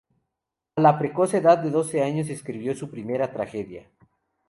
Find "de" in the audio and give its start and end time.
1.59-1.69